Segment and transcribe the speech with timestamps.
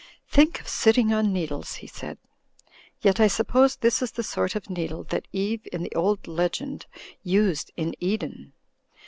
[0.27, 2.17] "Think of sitting on needles!'* he said.
[3.01, 6.87] "Yet, I suppose this is the sort of needle that Eve, in the old legend,
[7.21, 8.51] used in Eden.